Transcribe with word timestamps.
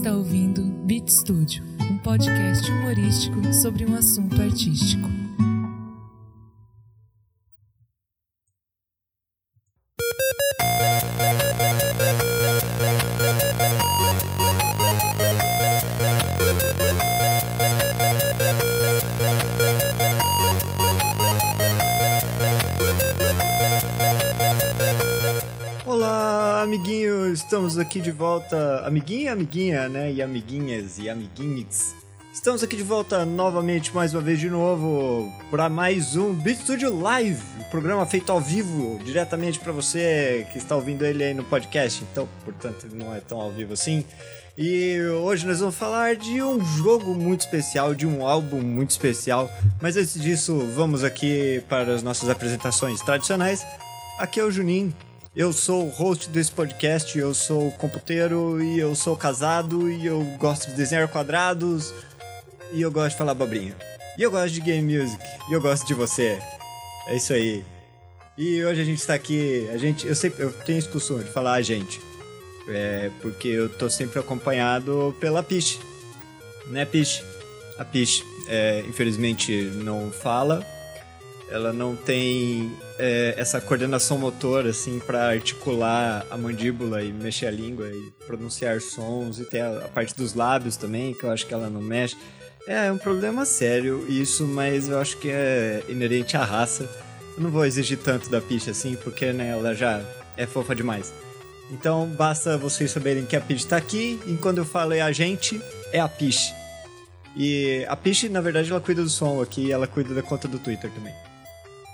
está 0.00 0.14
ouvindo 0.14 0.62
Beat 0.86 1.10
Studio, 1.10 1.62
um 1.78 1.98
podcast 1.98 2.70
humorístico 2.70 3.52
sobre 3.52 3.84
um 3.84 3.94
assunto 3.94 4.40
artístico. 4.40 5.06
Aqui 27.90 28.00
de 28.00 28.12
volta, 28.12 28.84
amiguinha, 28.86 29.32
amiguinha, 29.32 29.88
né? 29.88 30.12
E 30.12 30.22
amiguinhas 30.22 31.00
e 31.00 31.10
amiguinhos. 31.10 31.92
Estamos 32.32 32.62
aqui 32.62 32.76
de 32.76 32.84
volta 32.84 33.26
novamente, 33.26 33.92
mais 33.92 34.14
uma 34.14 34.22
vez 34.22 34.38
de 34.38 34.48
novo, 34.48 35.28
para 35.50 35.68
mais 35.68 36.14
um 36.14 36.32
Beat 36.32 36.60
Studio 36.60 36.96
Live, 37.00 37.42
um 37.58 37.64
programa 37.64 38.06
feito 38.06 38.30
ao 38.30 38.40
vivo, 38.40 39.00
diretamente 39.04 39.58
para 39.58 39.72
você 39.72 40.46
que 40.52 40.58
está 40.58 40.76
ouvindo 40.76 41.04
ele 41.04 41.24
aí 41.24 41.34
no 41.34 41.42
podcast. 41.42 42.04
Então, 42.12 42.28
portanto, 42.44 42.86
não 42.92 43.12
é 43.12 43.18
tão 43.18 43.40
ao 43.40 43.50
vivo 43.50 43.72
assim. 43.72 44.04
E 44.56 45.00
hoje 45.24 45.44
nós 45.44 45.58
vamos 45.58 45.74
falar 45.74 46.14
de 46.14 46.40
um 46.40 46.64
jogo 46.64 47.12
muito 47.12 47.40
especial, 47.40 47.92
de 47.92 48.06
um 48.06 48.24
álbum 48.24 48.60
muito 48.60 48.90
especial. 48.90 49.50
Mas 49.82 49.96
antes 49.96 50.14
disso, 50.14 50.56
vamos 50.76 51.02
aqui 51.02 51.60
para 51.68 51.92
as 51.92 52.04
nossas 52.04 52.30
apresentações 52.30 53.00
tradicionais. 53.00 53.66
Aqui 54.16 54.38
é 54.38 54.44
o 54.44 54.50
Juninho. 54.50 54.94
Eu 55.34 55.52
sou 55.52 55.86
o 55.86 55.90
host 55.90 56.28
desse 56.28 56.50
podcast, 56.50 57.16
eu 57.16 57.32
sou 57.32 57.70
computeiro 57.72 58.60
e 58.60 58.80
eu 58.80 58.96
sou 58.96 59.16
casado 59.16 59.88
e 59.88 60.04
eu 60.04 60.24
gosto 60.40 60.68
de 60.68 60.76
desenhar 60.76 61.06
quadrados 61.06 61.94
e 62.72 62.82
eu 62.82 62.90
gosto 62.90 63.12
de 63.12 63.18
falar 63.18 63.34
babrinha. 63.34 63.76
E 64.18 64.22
eu 64.24 64.30
gosto 64.30 64.52
de 64.52 64.60
game 64.60 64.98
music 64.98 65.22
e 65.48 65.52
eu 65.52 65.60
gosto 65.60 65.86
de 65.86 65.94
você. 65.94 66.36
É 67.06 67.14
isso 67.14 67.32
aí. 67.32 67.64
E 68.36 68.64
hoje 68.64 68.80
a 68.80 68.84
gente 68.84 68.98
está 68.98 69.14
aqui, 69.14 69.68
a 69.72 69.78
gente, 69.78 70.04
eu 70.04 70.16
sempre 70.16 70.42
eu 70.42 70.52
tenho 70.52 70.84
costume 70.88 71.22
de 71.22 71.30
falar 71.30 71.52
a 71.52 71.62
gente. 71.62 72.00
É, 72.68 73.12
porque 73.22 73.46
eu 73.46 73.68
tô 73.68 73.88
sempre 73.88 74.18
acompanhado 74.18 75.14
pela 75.20 75.44
Piche. 75.44 75.78
Né, 76.66 76.84
Piche? 76.84 77.22
A 77.78 77.84
Piche, 77.84 78.24
é, 78.48 78.80
infelizmente, 78.80 79.52
não 79.76 80.10
fala. 80.10 80.66
Ela 81.50 81.72
não 81.72 81.96
tem 81.96 82.72
é, 82.98 83.34
essa 83.36 83.60
coordenação 83.60 84.18
motora, 84.18 84.70
assim, 84.70 84.98
para 85.00 85.28
articular 85.28 86.24
a 86.30 86.36
mandíbula 86.36 87.02
e 87.02 87.12
mexer 87.12 87.46
a 87.46 87.50
língua 87.50 87.88
e 87.88 88.12
pronunciar 88.26 88.80
sons. 88.80 89.38
E 89.40 89.44
tem 89.44 89.60
a, 89.60 89.78
a 89.78 89.88
parte 89.88 90.14
dos 90.14 90.34
lábios 90.34 90.76
também, 90.76 91.12
que 91.12 91.24
eu 91.24 91.30
acho 91.30 91.46
que 91.46 91.54
ela 91.54 91.68
não 91.68 91.82
mexe. 91.82 92.16
É, 92.66 92.86
é 92.86 92.92
um 92.92 92.98
problema 92.98 93.44
sério 93.44 94.06
isso, 94.08 94.46
mas 94.46 94.88
eu 94.88 94.98
acho 94.98 95.16
que 95.16 95.28
é 95.30 95.82
inerente 95.88 96.36
à 96.36 96.44
raça. 96.44 96.88
Eu 97.36 97.42
não 97.42 97.50
vou 97.50 97.64
exigir 97.64 97.98
tanto 97.98 98.30
da 98.30 98.40
Piche 98.40 98.70
assim, 98.70 98.94
porque 98.96 99.32
né, 99.32 99.48
ela 99.48 99.74
já 99.74 100.00
é 100.36 100.46
fofa 100.46 100.74
demais. 100.74 101.12
Então 101.70 102.06
basta 102.06 102.58
vocês 102.58 102.90
saberem 102.90 103.24
que 103.24 103.36
a 103.36 103.40
Peach 103.40 103.66
tá 103.66 103.76
aqui, 103.76 104.20
e 104.26 104.36
quando 104.36 104.58
eu 104.58 104.64
falei 104.64 105.00
a 105.00 105.12
gente, 105.12 105.60
é 105.92 106.00
a 106.00 106.08
Peach. 106.08 106.52
E 107.36 107.84
a 107.88 107.94
Peach, 107.94 108.28
na 108.28 108.40
verdade, 108.40 108.70
ela 108.70 108.80
cuida 108.80 109.02
do 109.02 109.08
som 109.08 109.40
aqui, 109.40 109.70
ela 109.70 109.86
cuida 109.86 110.12
da 110.12 110.22
conta 110.22 110.48
do 110.48 110.58
Twitter 110.58 110.90
também. 110.90 111.14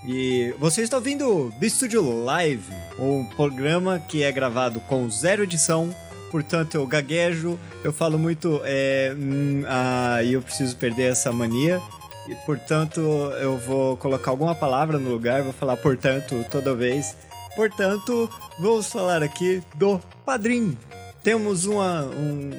E 0.06 0.54
você 0.58 0.82
está 0.82 0.96
ouvindo 0.96 1.28
o 1.28 1.50
B-Studio 1.50 2.22
Live, 2.24 2.62
um 2.96 3.24
programa 3.24 3.98
que 3.98 4.22
é 4.22 4.30
gravado 4.30 4.78
com 4.80 5.10
zero 5.10 5.42
edição, 5.42 5.92
portanto 6.30 6.76
eu 6.76 6.86
gaguejo, 6.86 7.58
eu 7.82 7.92
falo 7.92 8.16
muito 8.16 8.60
é, 8.64 9.12
hum, 9.18 9.64
ah, 9.66 10.22
e 10.22 10.34
eu 10.34 10.42
preciso 10.42 10.76
perder 10.76 11.10
essa 11.10 11.32
mania. 11.32 11.82
E, 12.28 12.34
portanto, 12.44 13.00
eu 13.40 13.56
vou 13.56 13.96
colocar 13.96 14.32
alguma 14.32 14.54
palavra 14.54 14.98
no 14.98 15.10
lugar, 15.10 15.42
vou 15.42 15.52
falar 15.52 15.76
portanto 15.76 16.44
toda 16.50 16.74
vez. 16.74 17.16
Portanto, 17.54 18.28
vamos 18.58 18.90
falar 18.90 19.22
aqui 19.22 19.62
do 19.76 20.00
Padrim. 20.24 20.76
Temos 21.22 21.64
uma, 21.64 22.02
um, 22.02 22.50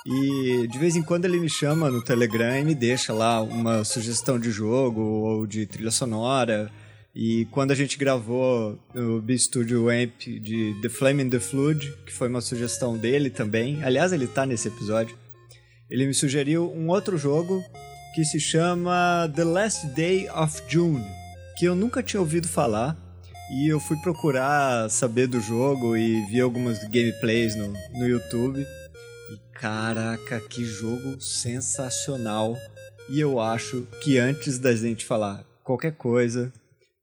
E 0.06 0.69
de 0.69 0.78
vez 0.78 0.94
em 0.94 1.03
quando 1.03 1.25
ele 1.25 1.41
me 1.41 1.50
chama 1.50 1.91
no 1.91 2.00
Telegram 2.00 2.56
e 2.56 2.65
me 2.65 2.75
deixa 2.75 3.12
lá 3.12 3.43
uma 3.43 3.84
sugestão 3.84 4.38
de 4.38 4.53
jogo 4.53 5.00
ou 5.00 5.44
de 5.44 5.66
trilha 5.66 5.91
sonora. 5.91 6.71
E 7.15 7.47
quando 7.53 7.71
a 7.71 7.75
gente 7.77 7.97
gravou 7.97 8.77
o 8.93 9.21
B-Studio 9.21 9.89
Amp 9.89 10.21
de 10.21 10.77
The 10.83 10.89
Flame 10.89 11.23
in 11.23 11.31
the 11.31 11.39
Flood, 11.39 11.93
que 12.05 12.13
foi 12.13 12.29
uma 12.29 12.41
sugestão 12.41 12.99
dele 12.99 13.31
também, 13.31 13.85
aliás, 13.85 14.13
ele 14.13 14.27
tá 14.27 14.45
nesse 14.45 14.67
episódio, 14.67 15.17
ele 15.89 16.07
me 16.07 16.15
sugeriu 16.15 16.73
um 16.73 16.89
outro 16.89 17.17
jogo 17.17 17.63
que 18.15 18.25
se 18.25 18.41
chama 18.41 19.31
The 19.35 19.45
Last 19.45 19.87
Day 19.89 20.29
of 20.31 20.61
June, 20.69 21.05
que 21.57 21.67
eu 21.67 21.77
nunca 21.77 22.03
tinha 22.03 22.21
ouvido 22.21 22.49
falar. 22.49 22.97
E 23.53 23.69
eu 23.69 23.79
fui 23.79 23.97
procurar 23.99 24.91
saber 24.91 25.27
do 25.27 25.39
jogo 25.39 25.97
e 25.97 26.25
vi 26.27 26.41
algumas 26.41 26.79
gameplays 26.85 27.55
no, 27.55 27.73
no 27.93 28.09
YouTube. 28.09 28.61
E 28.61 29.39
caraca, 29.53 30.41
que 30.41 30.65
jogo 30.65 31.21
sensacional! 31.21 32.57
E 33.09 33.21
eu 33.21 33.39
acho 33.39 33.87
que 34.01 34.19
antes 34.19 34.59
da 34.59 34.75
gente 34.75 35.05
falar 35.05 35.45
qualquer 35.63 35.93
coisa, 35.93 36.53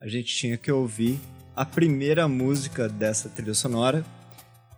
a 0.02 0.08
gente 0.08 0.36
tinha 0.36 0.58
que 0.58 0.72
ouvir 0.72 1.20
a 1.56 1.64
primeira 1.64 2.28
música 2.28 2.90
dessa 2.90 3.30
trilha 3.30 3.54
sonora 3.54 4.04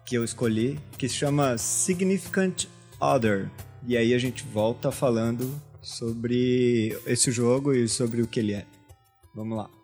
que 0.06 0.16
eu 0.16 0.24
escolhi, 0.24 0.78
que 0.98 1.08
se 1.08 1.16
chama 1.16 1.58
Significant 1.58 2.66
Other. 3.00 3.50
E 3.88 3.96
aí 3.96 4.14
a 4.14 4.20
gente 4.20 4.44
volta 4.44 4.92
falando 4.92 5.50
sobre 5.82 6.98
esse 7.06 7.32
jogo 7.32 7.74
e 7.74 7.88
sobre 7.88 8.22
o 8.22 8.28
que 8.28 8.42
ele 8.42 8.54
é. 8.54 8.66
Vamos 9.34 9.58
lá. 9.58 9.83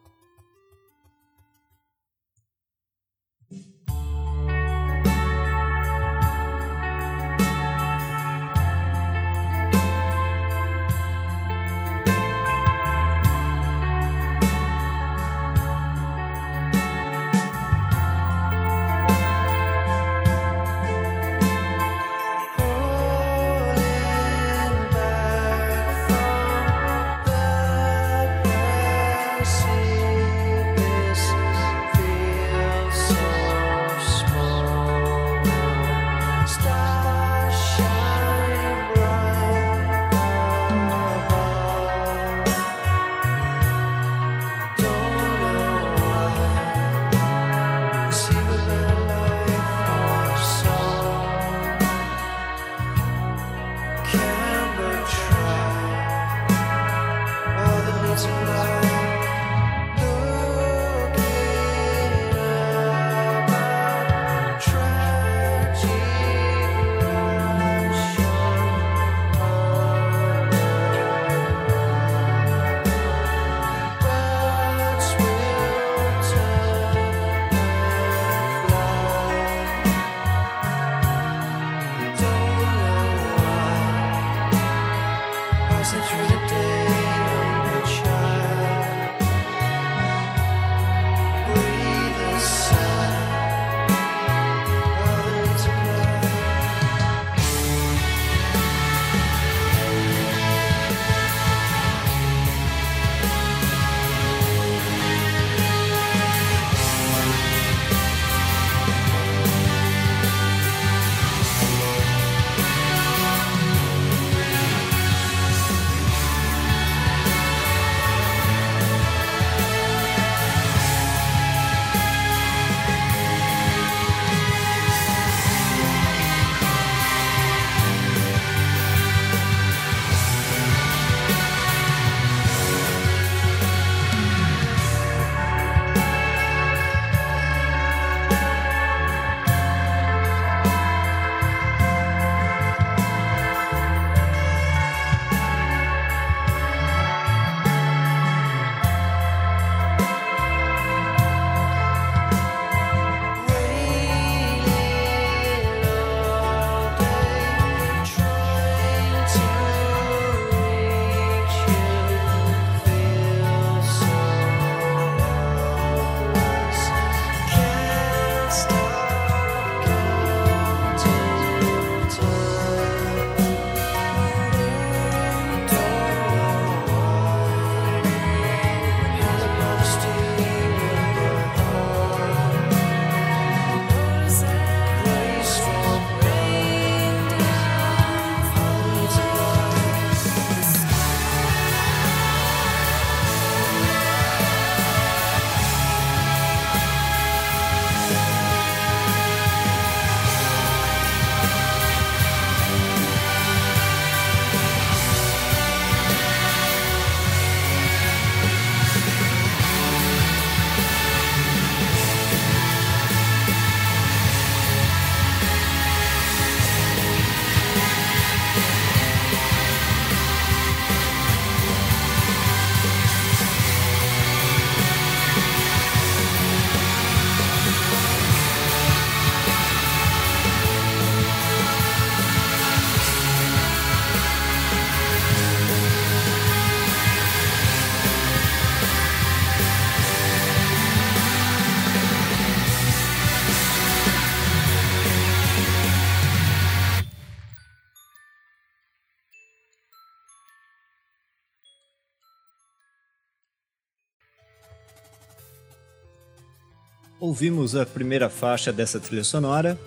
Ouvimos 257.19 257.75
a 257.75 257.85
primeira 257.85 258.29
faixa 258.29 258.71
dessa 258.71 258.97
trilha 258.97 259.25
sonora. 259.25 259.77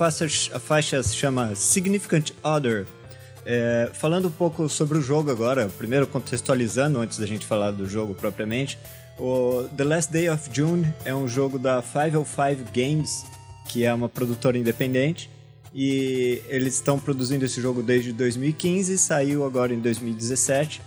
A 0.00 0.58
faixa 0.58 1.02
se 1.02 1.14
chama 1.14 1.54
Significant 1.54 2.30
Other. 2.42 2.86
É, 3.44 3.90
falando 3.92 4.28
um 4.28 4.30
pouco 4.30 4.68
sobre 4.70 4.96
o 4.96 5.02
jogo 5.02 5.30
agora, 5.30 5.68
primeiro 5.68 6.06
contextualizando 6.06 6.98
antes 6.98 7.18
da 7.18 7.26
gente 7.26 7.44
falar 7.44 7.72
do 7.72 7.86
jogo 7.86 8.14
propriamente. 8.14 8.78
O 9.18 9.68
The 9.76 9.84
Last 9.84 10.10
Day 10.10 10.30
of 10.30 10.48
June 10.50 10.86
é 11.04 11.14
um 11.14 11.28
jogo 11.28 11.58
da 11.58 11.82
505 11.82 12.72
Games, 12.72 13.26
que 13.66 13.84
é 13.84 13.92
uma 13.92 14.08
produtora 14.08 14.56
independente. 14.56 15.30
E 15.74 16.40
eles 16.48 16.74
estão 16.74 16.98
produzindo 16.98 17.44
esse 17.44 17.60
jogo 17.60 17.82
desde 17.82 18.14
2015, 18.14 18.96
saiu 18.96 19.44
agora 19.44 19.74
em 19.74 19.80
2017. 19.80 20.80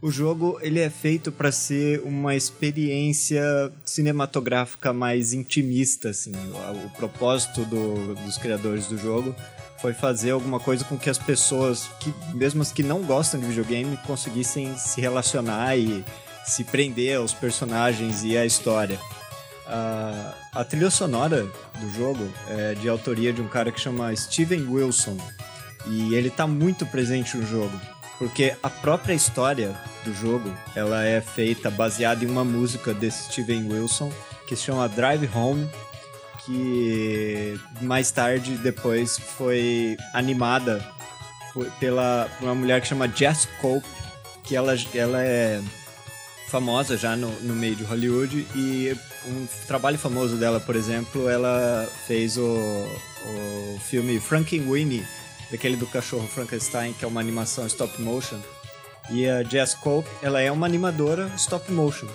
O 0.00 0.12
jogo 0.12 0.58
ele 0.62 0.78
é 0.78 0.88
feito 0.88 1.32
para 1.32 1.50
ser 1.50 2.00
uma 2.04 2.36
experiência 2.36 3.42
cinematográfica 3.84 4.92
mais 4.92 5.32
intimista, 5.32 6.10
assim. 6.10 6.32
O, 6.32 6.86
o 6.86 6.90
propósito 6.90 7.64
do, 7.64 8.14
dos 8.14 8.38
criadores 8.38 8.86
do 8.86 8.96
jogo 8.96 9.34
foi 9.80 9.92
fazer 9.92 10.30
alguma 10.30 10.60
coisa 10.60 10.84
com 10.84 10.96
que 10.96 11.10
as 11.10 11.18
pessoas, 11.18 11.90
que 11.98 12.14
mesmo 12.32 12.62
as 12.62 12.70
que 12.70 12.82
não 12.82 13.02
gostam 13.02 13.40
de 13.40 13.46
videogame, 13.46 13.96
conseguissem 14.06 14.76
se 14.76 15.00
relacionar 15.00 15.76
e 15.76 16.04
se 16.44 16.62
prender 16.62 17.16
aos 17.16 17.34
personagens 17.34 18.22
e 18.22 18.36
à 18.36 18.46
história. 18.46 19.00
Uh, 19.66 20.34
a 20.52 20.64
trilha 20.64 20.90
sonora 20.90 21.42
do 21.78 21.90
jogo 21.96 22.26
é 22.48 22.74
de 22.74 22.88
autoria 22.88 23.32
de 23.32 23.42
um 23.42 23.48
cara 23.48 23.72
que 23.72 23.80
chama 23.80 24.14
Steven 24.14 24.62
Wilson 24.68 25.16
e 25.86 26.14
ele 26.14 26.28
está 26.28 26.46
muito 26.46 26.86
presente 26.86 27.36
no 27.36 27.44
jogo 27.44 27.78
porque 28.18 28.54
a 28.62 28.68
própria 28.68 29.14
história 29.14 29.80
do 30.04 30.12
jogo 30.12 30.52
ela 30.74 31.04
é 31.04 31.20
feita 31.20 31.70
baseada 31.70 32.24
em 32.24 32.28
uma 32.28 32.44
música 32.44 32.92
desse 32.92 33.32
Steven 33.32 33.72
Wilson 33.72 34.12
que 34.46 34.56
se 34.56 34.64
chama 34.64 34.88
Drive 34.88 35.28
Home 35.34 35.68
que 36.44 37.58
mais 37.80 38.10
tarde 38.10 38.56
depois 38.56 39.18
foi 39.18 39.96
animada 40.12 40.84
pela 41.78 42.28
por 42.38 42.46
uma 42.46 42.54
mulher 42.54 42.80
que 42.80 42.88
chama 42.88 43.08
Jess 43.08 43.48
Cope 43.60 43.86
que 44.42 44.56
ela, 44.56 44.74
ela 44.94 45.22
é 45.22 45.60
famosa 46.48 46.96
já 46.96 47.14
no, 47.14 47.30
no 47.42 47.54
meio 47.54 47.76
de 47.76 47.84
Hollywood 47.84 48.46
e 48.54 48.96
um 49.26 49.46
trabalho 49.66 49.98
famoso 49.98 50.36
dela, 50.36 50.58
por 50.58 50.74
exemplo, 50.74 51.28
ela 51.28 51.86
fez 52.06 52.38
o, 52.38 52.42
o 52.46 53.78
filme 53.80 54.18
Frankenweenie 54.18 55.04
daquele 55.50 55.76
do 55.76 55.86
cachorro 55.86 56.26
Frankenstein, 56.26 56.92
que 56.92 57.04
é 57.04 57.08
uma 57.08 57.20
animação 57.20 57.66
stop 57.66 58.00
motion. 58.00 58.38
E 59.10 59.26
a 59.28 59.42
Jess 59.42 59.74
Cope, 59.74 60.08
ela 60.22 60.40
é 60.40 60.52
uma 60.52 60.66
animadora 60.66 61.30
stop 61.36 61.70
motion. 61.72 62.08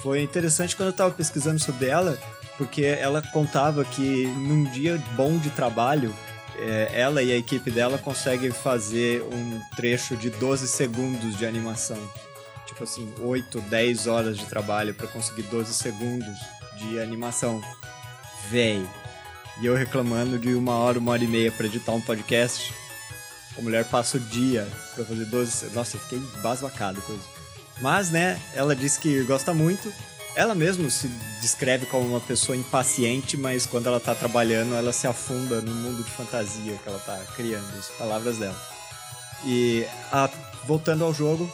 Foi 0.00 0.22
interessante 0.22 0.76
quando 0.76 0.88
eu 0.88 0.92
estava 0.92 1.10
pesquisando 1.12 1.58
sobre 1.58 1.86
ela, 1.86 2.16
porque 2.56 2.84
ela 2.84 3.20
contava 3.20 3.84
que 3.84 4.26
num 4.26 4.64
dia 4.64 5.02
bom 5.16 5.36
de 5.38 5.50
trabalho, 5.50 6.14
é, 6.56 6.90
ela 6.92 7.22
e 7.22 7.32
a 7.32 7.36
equipe 7.36 7.70
dela 7.70 7.98
conseguem 7.98 8.50
fazer 8.50 9.22
um 9.22 9.60
trecho 9.76 10.16
de 10.16 10.30
12 10.30 10.68
segundos 10.68 11.36
de 11.36 11.46
animação. 11.46 11.98
Tipo 12.66 12.84
assim, 12.84 13.12
8, 13.20 13.60
10 13.62 14.06
horas 14.06 14.38
de 14.38 14.44
trabalho 14.46 14.94
para 14.94 15.06
conseguir 15.08 15.42
12 15.42 15.74
segundos 15.74 16.38
de 16.76 17.00
animação. 17.00 17.60
Véi, 18.50 18.86
e 19.60 19.66
eu 19.66 19.74
reclamando 19.74 20.38
de 20.38 20.54
uma 20.54 20.76
hora, 20.76 20.98
uma 20.98 21.12
hora 21.12 21.24
e 21.24 21.26
meia 21.26 21.50
para 21.50 21.66
editar 21.66 21.92
um 21.92 22.00
podcast. 22.00 22.72
A 23.56 23.60
mulher 23.60 23.84
passa 23.84 24.16
o 24.16 24.20
dia 24.20 24.66
para 24.94 25.04
fazer 25.04 25.24
12. 25.24 25.70
Nossa, 25.74 25.96
eu 25.96 26.00
fiquei 26.00 26.20
basbacado 26.40 27.02
com 27.02 27.12
isso. 27.12 27.28
Mas, 27.80 28.10
né, 28.10 28.40
ela 28.54 28.74
disse 28.74 29.00
que 29.00 29.22
gosta 29.24 29.52
muito. 29.52 29.92
Ela 30.36 30.54
mesma 30.54 30.88
se 30.88 31.08
descreve 31.40 31.86
como 31.86 32.06
uma 32.06 32.20
pessoa 32.20 32.56
impaciente, 32.56 33.36
mas 33.36 33.66
quando 33.66 33.88
ela 33.88 33.98
tá 33.98 34.14
trabalhando, 34.14 34.74
ela 34.74 34.92
se 34.92 35.06
afunda 35.08 35.60
no 35.60 35.74
mundo 35.74 36.04
de 36.04 36.10
fantasia 36.10 36.78
que 36.80 36.88
ela 36.88 37.00
tá 37.00 37.18
criando, 37.34 37.66
as 37.76 37.88
palavras 37.98 38.38
dela. 38.38 38.56
E 39.44 39.84
a, 40.12 40.30
voltando 40.64 41.02
ao 41.02 41.12
jogo, 41.12 41.44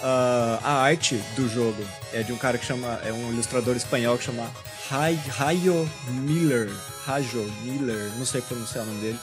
uh, 0.00 0.58
a 0.64 0.82
arte 0.82 1.22
do 1.36 1.48
jogo 1.48 1.84
é 2.12 2.24
de 2.24 2.32
um 2.32 2.36
cara 2.36 2.58
que 2.58 2.66
chama. 2.66 3.00
É 3.04 3.12
um 3.12 3.30
ilustrador 3.30 3.76
espanhol 3.76 4.18
que 4.18 4.24
chama 4.24 4.50
Rayo 4.88 5.88
Miller. 6.08 6.68
Rajo 7.04 7.42
Miller, 7.62 8.10
não 8.16 8.26
sei 8.26 8.40
pronunciar 8.40 8.84
o 8.84 8.86
nome 8.86 9.00
dele. 9.00 9.18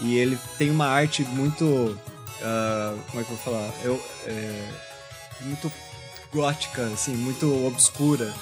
E 0.00 0.16
ele 0.16 0.38
tem 0.58 0.70
uma 0.70 0.86
arte 0.86 1.22
muito. 1.22 1.64
Uh, 1.64 2.98
como 3.10 3.22
é 3.22 3.24
que 3.24 3.30
eu 3.30 3.36
vou 3.36 3.38
falar? 3.38 3.70
Eu, 3.82 4.04
é, 4.26 4.68
muito 5.40 5.72
gótica, 6.32 6.82
assim, 6.86 7.14
muito 7.14 7.66
obscura. 7.66 8.32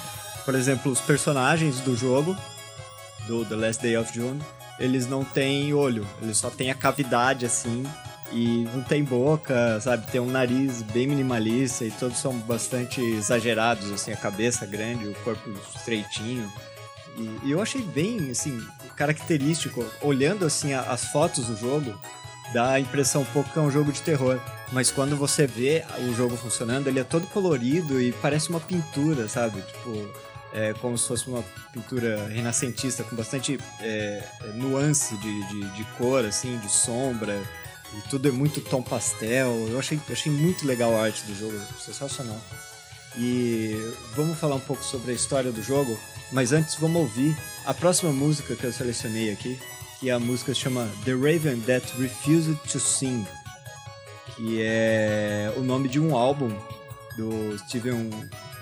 Por 0.45 0.55
exemplo, 0.55 0.91
os 0.91 0.99
personagens 0.99 1.79
do 1.79 1.95
jogo, 1.95 2.35
do 3.27 3.45
The 3.45 3.55
Last 3.55 3.81
Day 3.81 3.95
of 3.95 4.13
June, 4.13 4.41
eles 4.79 5.07
não 5.07 5.23
têm 5.23 5.73
olho, 5.73 6.05
eles 6.21 6.37
só 6.37 6.49
têm 6.49 6.71
a 6.71 6.75
cavidade, 6.75 7.45
assim, 7.45 7.85
e 8.31 8.67
não 8.73 8.81
tem 8.81 9.03
boca, 9.03 9.79
sabe? 9.79 10.11
Tem 10.11 10.19
um 10.19 10.29
nariz 10.29 10.81
bem 10.81 11.07
minimalista 11.07 11.85
e 11.85 11.91
todos 11.91 12.17
são 12.17 12.33
bastante 12.39 12.99
exagerados, 12.99 13.91
assim, 13.91 14.11
a 14.11 14.17
cabeça 14.17 14.65
grande, 14.65 15.07
o 15.07 15.13
corpo 15.23 15.49
estreitinho. 15.75 16.51
E, 17.17 17.47
e 17.47 17.51
eu 17.51 17.61
achei 17.61 17.81
bem, 17.81 18.31
assim, 18.31 18.65
característico. 18.95 19.85
Olhando, 20.01 20.45
assim, 20.45 20.73
a, 20.73 20.81
as 20.81 21.05
fotos 21.05 21.47
do 21.47 21.57
jogo, 21.57 21.99
dá 22.53 22.71
a 22.71 22.79
impressão 22.79 23.21
um 23.21 23.25
pouco 23.25 23.49
que 23.49 23.59
é 23.59 23.61
um 23.61 23.71
jogo 23.71 23.91
de 23.91 24.01
terror. 24.01 24.39
Mas 24.71 24.91
quando 24.91 25.15
você 25.15 25.45
vê 25.45 25.83
o 26.09 26.13
jogo 26.13 26.35
funcionando, 26.35 26.87
ele 26.87 26.99
é 26.99 27.03
todo 27.03 27.27
colorido 27.27 28.01
e 28.01 28.11
parece 28.13 28.49
uma 28.49 28.59
pintura, 28.59 29.27
sabe? 29.27 29.61
Tipo, 29.61 30.09
é 30.53 30.73
como 30.73 30.97
se 30.97 31.07
fosse 31.07 31.27
uma 31.27 31.43
pintura 31.71 32.27
renascentista 32.27 33.03
com 33.03 33.15
bastante 33.15 33.59
é, 33.79 34.23
nuance 34.53 35.17
de, 35.17 35.47
de, 35.47 35.69
de, 35.71 35.83
cor, 35.97 36.23
assim, 36.25 36.57
de 36.59 36.71
sombra. 36.71 37.41
E 37.95 38.09
tudo 38.09 38.27
é 38.27 38.31
muito 38.31 38.61
tom 38.61 38.81
pastel. 38.81 39.67
Eu 39.69 39.79
achei, 39.79 39.99
achei 40.11 40.31
muito 40.31 40.65
legal 40.65 40.95
a 40.95 41.03
arte 41.03 41.23
do 41.23 41.35
jogo, 41.35 41.59
sensacional. 41.79 42.39
E 43.17 43.75
vamos 44.15 44.37
falar 44.39 44.55
um 44.55 44.59
pouco 44.59 44.83
sobre 44.83 45.11
a 45.11 45.15
história 45.15 45.51
do 45.51 45.61
jogo. 45.61 45.99
Mas 46.31 46.51
antes 46.51 46.75
vamos 46.75 47.01
ouvir 47.01 47.35
a 47.65 47.73
próxima 47.73 48.11
música 48.11 48.55
que 48.55 48.63
eu 48.63 48.73
selecionei 48.73 49.31
aqui, 49.31 49.59
que 49.99 50.09
a 50.09 50.19
música 50.19 50.53
chama 50.53 50.89
The 51.05 51.13
Raven 51.13 51.61
That 51.61 51.85
Refused 51.99 52.57
to 52.71 52.79
Sing, 52.79 53.25
que 54.35 54.61
é 54.61 55.53
o 55.55 55.61
nome 55.61 55.87
de 55.87 55.99
um 55.99 56.15
álbum 56.15 56.49
do 57.15 57.57
Steven, 57.59 58.09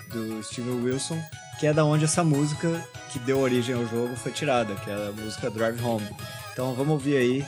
do 0.09 0.43
Steven 0.43 0.83
Wilson, 0.83 1.21
que 1.59 1.67
é 1.67 1.73
da 1.73 1.85
onde 1.85 2.05
essa 2.05 2.23
música 2.23 2.85
que 3.11 3.19
deu 3.19 3.39
origem 3.39 3.75
ao 3.75 3.85
jogo 3.87 4.15
foi 4.15 4.31
tirada, 4.31 4.75
que 4.75 4.89
é 4.89 4.93
a 4.93 5.11
música 5.11 5.49
Drive 5.49 5.81
Home. 5.83 6.07
Então 6.51 6.73
vamos 6.73 6.93
ouvir 6.93 7.17
aí 7.17 7.45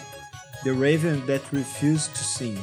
The 0.64 0.72
Raven 0.72 1.22
That 1.28 1.44
Refused 1.52 2.14
to 2.14 2.24
Sing. 2.24 2.58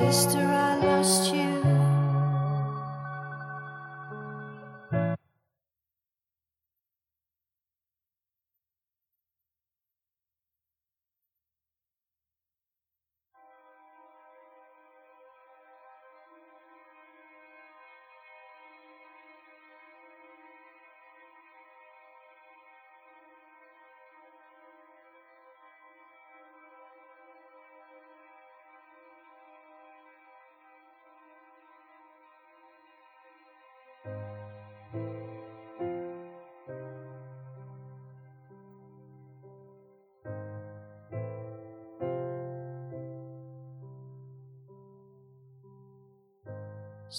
Sister, 0.00 0.38
I 0.38 0.76
lost 0.76 1.34
you. 1.34 1.39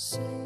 Say 0.02 0.41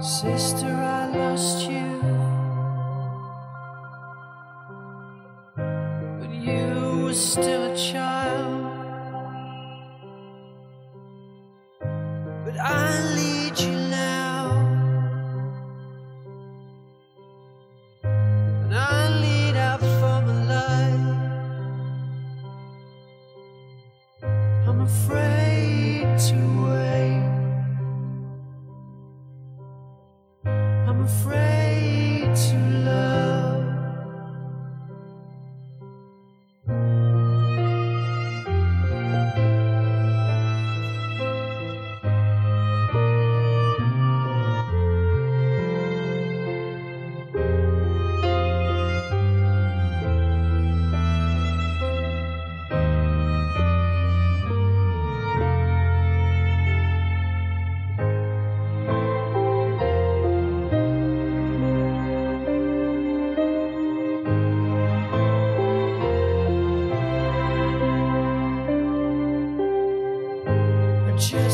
Sister, 0.00 0.66
I 0.66 1.08
lost 1.16 1.68
you. 1.68 2.15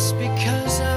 just 0.02 0.18
because 0.18 0.80
I 0.80 0.91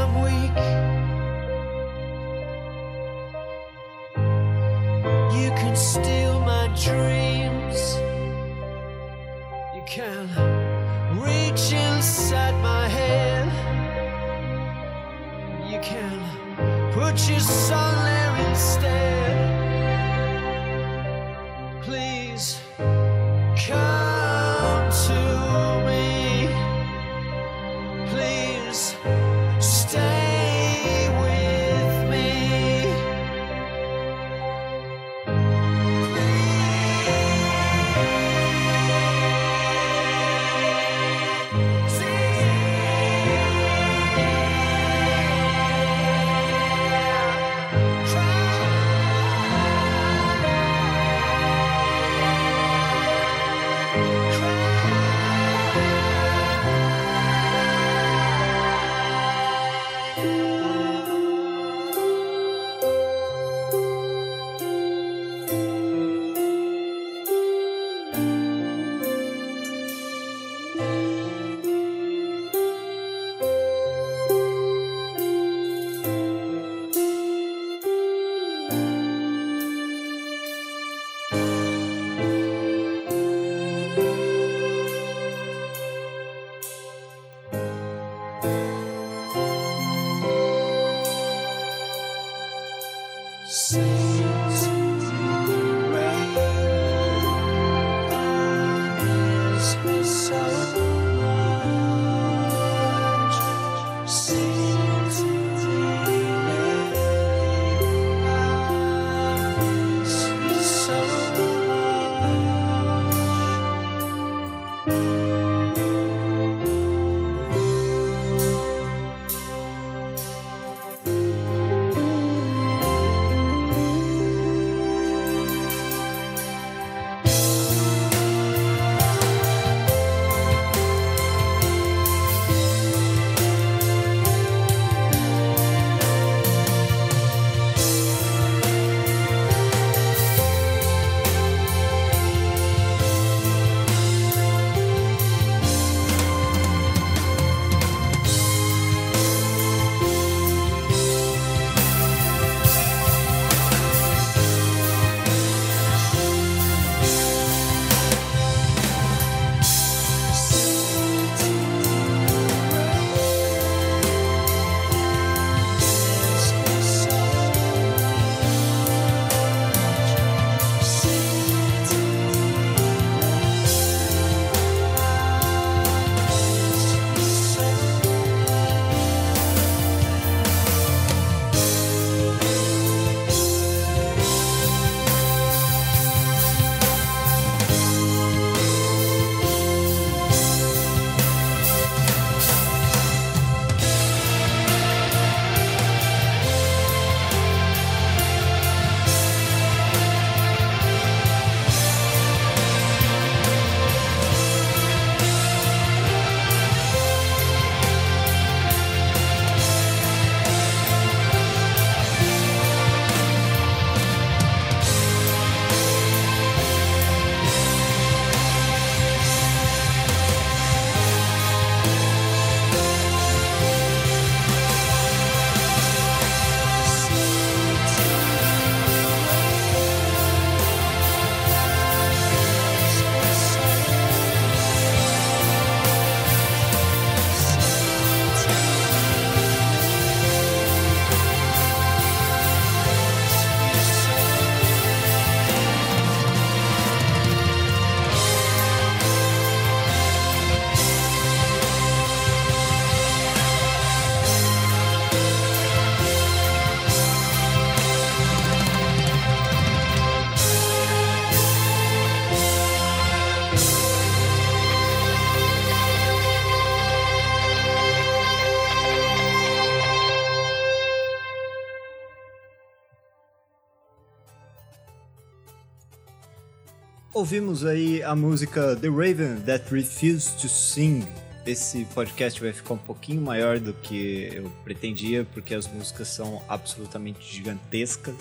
Ouvimos 277.16 277.64
aí 277.64 278.04
a 278.04 278.14
música 278.14 278.76
The 278.76 278.90
Raven 278.90 279.38
That 279.46 279.74
Refused 279.74 280.38
to 280.42 280.50
Sing. 280.50 281.08
Esse 281.46 281.86
podcast 281.96 282.42
vai 282.42 282.52
ficar 282.52 282.74
um 282.74 282.78
pouquinho 282.78 283.22
maior 283.22 283.58
do 283.58 283.72
que 283.72 284.30
eu 284.34 284.52
pretendia, 284.66 285.26
porque 285.34 285.56
as 285.56 285.66
músicas 285.66 286.10
são 286.10 286.44
absolutamente 286.50 287.26
gigantescas. 287.34 288.16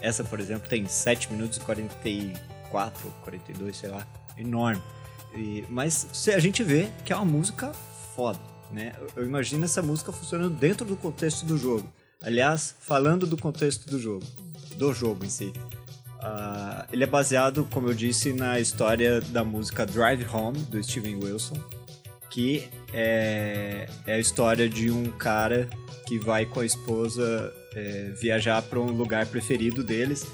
Essa, 0.00 0.22
por 0.22 0.38
exemplo, 0.38 0.68
tem 0.68 0.86
7 0.86 1.32
minutos 1.32 1.58
e 1.58 1.60
44, 1.62 3.10
42, 3.24 3.76
sei 3.76 3.90
lá, 3.90 4.06
enorme. 4.38 4.80
E, 5.34 5.64
mas 5.68 6.06
a 6.28 6.38
gente 6.38 6.62
vê 6.62 6.88
que 7.04 7.12
é 7.12 7.16
uma 7.16 7.24
música 7.24 7.72
foda, 8.14 8.38
né? 8.70 8.94
Eu 9.16 9.26
imagino 9.26 9.64
essa 9.64 9.82
música 9.82 10.12
funcionando 10.12 10.54
dentro 10.54 10.86
do 10.86 10.96
contexto 10.96 11.44
do 11.44 11.58
jogo. 11.58 11.92
Aliás, 12.22 12.76
falando 12.78 13.26
do 13.26 13.36
contexto 13.36 13.90
do 13.90 13.98
jogo, 13.98 14.24
do 14.76 14.94
jogo 14.94 15.24
em 15.24 15.30
si. 15.30 15.52
Uh, 16.26 16.84
ele 16.92 17.04
é 17.04 17.06
baseado, 17.06 17.68
como 17.70 17.88
eu 17.88 17.94
disse, 17.94 18.32
na 18.32 18.58
história 18.58 19.20
da 19.20 19.44
música 19.44 19.86
Drive 19.86 20.26
Home, 20.32 20.58
do 20.58 20.82
Steven 20.82 21.16
Wilson, 21.22 21.56
que 22.28 22.68
é, 22.92 23.86
é 24.04 24.14
a 24.14 24.18
história 24.18 24.68
de 24.68 24.90
um 24.90 25.04
cara 25.12 25.68
que 26.06 26.18
vai 26.18 26.44
com 26.44 26.60
a 26.60 26.66
esposa 26.66 27.52
é, 27.74 28.10
viajar 28.20 28.60
para 28.62 28.80
um 28.80 28.90
lugar 28.90 29.26
preferido 29.26 29.84
deles 29.84 30.26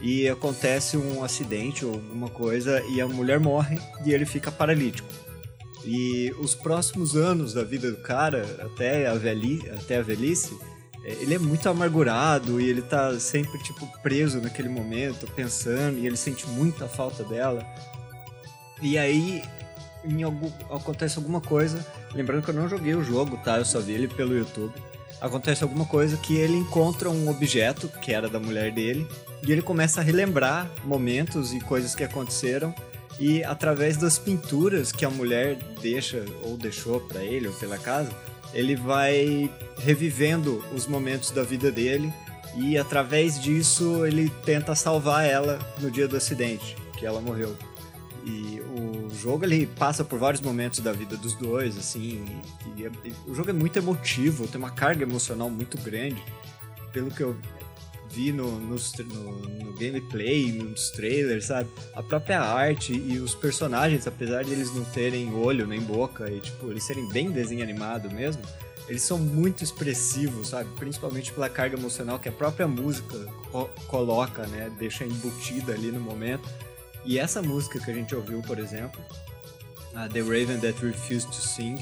e 0.00 0.28
acontece 0.28 0.96
um 0.96 1.24
acidente 1.24 1.84
ou 1.84 1.94
alguma 1.94 2.28
coisa 2.28 2.82
e 2.90 3.00
a 3.00 3.06
mulher 3.06 3.40
morre 3.40 3.78
e 4.04 4.12
ele 4.12 4.26
fica 4.26 4.52
paralítico. 4.52 5.08
E 5.84 6.34
os 6.38 6.54
próximos 6.54 7.16
anos 7.16 7.54
da 7.54 7.64
vida 7.64 7.90
do 7.90 7.98
cara, 7.98 8.44
até 8.60 9.06
a, 9.06 9.14
velhi, 9.14 9.62
até 9.70 9.98
a 9.98 10.02
velhice, 10.02 10.56
ele 11.04 11.34
é 11.34 11.38
muito 11.38 11.68
amargurado 11.68 12.60
e 12.60 12.68
ele 12.68 12.82
tá 12.82 13.18
sempre, 13.18 13.58
tipo, 13.62 13.86
preso 14.02 14.40
naquele 14.40 14.68
momento, 14.68 15.26
pensando, 15.34 15.98
e 15.98 16.06
ele 16.06 16.16
sente 16.16 16.46
muita 16.48 16.88
falta 16.88 17.24
dela. 17.24 17.64
E 18.82 18.98
aí, 18.98 19.42
em 20.04 20.22
algum, 20.22 20.50
acontece 20.70 21.18
alguma 21.18 21.40
coisa, 21.40 21.84
lembrando 22.14 22.42
que 22.42 22.50
eu 22.50 22.54
não 22.54 22.68
joguei 22.68 22.94
o 22.94 23.02
jogo, 23.02 23.38
tá? 23.38 23.58
Eu 23.58 23.64
só 23.64 23.80
vi 23.80 23.92
ele 23.92 24.08
pelo 24.08 24.36
YouTube. 24.36 24.72
Acontece 25.20 25.64
alguma 25.64 25.84
coisa 25.84 26.16
que 26.16 26.36
ele 26.36 26.56
encontra 26.56 27.10
um 27.10 27.28
objeto 27.28 27.88
que 27.88 28.12
era 28.12 28.28
da 28.28 28.38
mulher 28.38 28.72
dele 28.72 29.06
e 29.42 29.50
ele 29.50 29.62
começa 29.62 30.00
a 30.00 30.04
relembrar 30.04 30.70
momentos 30.84 31.52
e 31.52 31.60
coisas 31.60 31.94
que 31.94 32.04
aconteceram 32.04 32.72
e 33.18 33.42
através 33.42 33.96
das 33.96 34.16
pinturas 34.16 34.92
que 34.92 35.04
a 35.04 35.10
mulher 35.10 35.56
deixa 35.82 36.24
ou 36.44 36.56
deixou 36.56 37.00
para 37.00 37.24
ele 37.24 37.48
ou 37.48 37.54
pela 37.54 37.76
casa, 37.76 38.12
ele 38.52 38.74
vai 38.74 39.50
revivendo 39.78 40.64
os 40.74 40.86
momentos 40.86 41.30
da 41.30 41.42
vida 41.42 41.70
dele 41.70 42.12
e 42.56 42.76
através 42.78 43.40
disso 43.40 44.04
ele 44.06 44.30
tenta 44.44 44.74
salvar 44.74 45.24
ela 45.24 45.58
no 45.78 45.90
dia 45.90 46.08
do 46.08 46.16
acidente, 46.16 46.76
que 46.98 47.06
ela 47.06 47.20
morreu. 47.20 47.56
E 48.24 48.60
o 48.60 49.08
jogo 49.14 49.44
ele 49.44 49.66
passa 49.66 50.04
por 50.04 50.18
vários 50.18 50.40
momentos 50.40 50.80
da 50.80 50.92
vida 50.92 51.16
dos 51.16 51.34
dois, 51.34 51.78
assim, 51.78 52.24
e, 52.76 52.82
e, 52.82 53.14
o 53.26 53.34
jogo 53.34 53.50
é 53.50 53.52
muito 53.52 53.78
emotivo, 53.78 54.46
tem 54.46 54.58
uma 54.58 54.70
carga 54.70 55.02
emocional 55.02 55.48
muito 55.48 55.78
grande. 55.78 56.22
Pelo 56.92 57.10
que 57.10 57.22
eu 57.22 57.36
vi 58.10 58.32
no, 58.32 58.50
no, 58.58 58.76
no, 58.76 59.72
gameplay, 59.74 60.52
nos 60.52 60.90
trailers, 60.90 61.46
sabe? 61.46 61.68
A 61.94 62.02
própria 62.02 62.40
arte 62.40 62.92
e 62.92 63.18
os 63.18 63.34
personagens, 63.34 64.06
apesar 64.06 64.44
de 64.44 64.52
eles 64.52 64.74
não 64.74 64.84
terem 64.84 65.34
olho 65.34 65.66
nem 65.66 65.80
boca 65.80 66.30
e, 66.30 66.40
tipo, 66.40 66.70
eles 66.70 66.84
serem 66.84 67.08
bem 67.08 67.30
desenho 67.30 67.62
animado 67.62 68.10
mesmo, 68.10 68.42
eles 68.88 69.02
são 69.02 69.18
muito 69.18 69.62
expressivos, 69.62 70.48
sabe? 70.48 70.70
Principalmente 70.76 71.30
pela 71.32 71.48
carga 71.48 71.76
emocional 71.76 72.18
que 72.18 72.28
a 72.28 72.32
própria 72.32 72.66
música 72.66 73.16
co 73.52 73.68
coloca, 73.86 74.46
né? 74.46 74.72
Deixa 74.78 75.04
embutida 75.04 75.74
ali 75.74 75.92
no 75.92 76.00
momento. 76.00 76.48
E 77.04 77.18
essa 77.18 77.42
música 77.42 77.78
que 77.78 77.90
a 77.90 77.94
gente 77.94 78.14
ouviu, 78.14 78.40
por 78.42 78.58
exemplo, 78.58 79.00
a 79.94 80.08
The 80.08 80.20
Raven 80.20 80.58
That 80.60 80.84
Refused 80.84 81.30
to 81.30 81.40
Sing, 81.40 81.76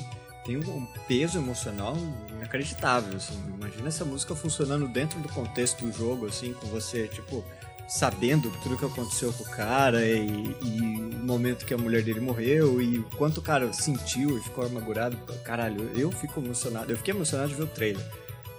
tem 0.46 0.56
um 0.56 0.86
peso 1.08 1.38
emocional 1.38 1.96
inacreditável, 2.30 3.16
assim. 3.16 3.34
Imagina 3.48 3.88
essa 3.88 4.04
música 4.04 4.34
funcionando 4.34 4.86
dentro 4.86 5.18
do 5.18 5.28
contexto 5.28 5.84
do 5.84 5.92
jogo, 5.92 6.26
assim, 6.26 6.52
com 6.52 6.68
você, 6.68 7.08
tipo, 7.08 7.44
sabendo 7.88 8.50
tudo 8.62 8.76
que 8.76 8.84
aconteceu 8.84 9.32
com 9.32 9.42
o 9.42 9.50
cara 9.50 10.06
e, 10.06 10.56
e, 10.62 10.80
o 10.80 11.26
momento 11.26 11.66
que 11.66 11.74
a 11.74 11.78
mulher 11.78 12.02
dele 12.02 12.20
morreu 12.20 12.80
e 12.80 12.98
o 12.98 13.04
quanto 13.16 13.38
o 13.38 13.42
cara 13.42 13.72
sentiu 13.72 14.38
e 14.38 14.40
ficou 14.40 14.64
amargurado. 14.64 15.16
Caralho, 15.44 15.90
eu 15.94 16.12
fico 16.12 16.40
emocionado. 16.40 16.92
Eu 16.92 16.96
fiquei 16.96 17.12
emocionado 17.12 17.48
de 17.48 17.56
ver 17.56 17.64
o 17.64 17.68
trailer. 17.68 18.04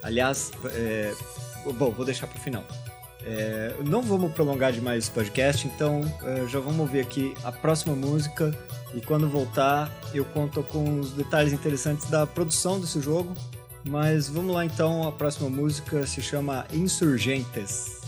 Aliás, 0.04 0.52
é, 0.74 1.14
bom, 1.64 1.92
vou 1.92 2.06
deixar 2.06 2.28
pro 2.28 2.40
final. 2.40 2.66
É, 3.26 3.76
não 3.86 4.02
vamos 4.02 4.32
prolongar 4.32 4.72
demais 4.72 5.08
o 5.08 5.12
podcast, 5.12 5.68
então 5.68 6.02
é, 6.24 6.48
já 6.48 6.60
vamos 6.60 6.80
ouvir 6.80 7.02
aqui 7.02 7.34
a 7.44 7.52
próxima 7.52 7.94
música 7.96 8.58
e 8.94 9.02
quando 9.02 9.28
voltar 9.28 9.92
eu 10.14 10.26
conto 10.26 10.64
com 10.64 11.00
os 11.00 11.12
detalhes 11.12 11.54
interessantes 11.54 12.10
da 12.10 12.26
produção 12.26 12.80
desse 12.80 13.02
jogo. 13.02 13.34
Mas 13.84 14.28
vamos 14.28 14.54
lá 14.54 14.66
então, 14.66 15.08
a 15.08 15.12
próxima 15.12 15.50
música 15.50 16.06
se 16.06 16.22
chama 16.22 16.66
Insurgentes. 16.74 18.07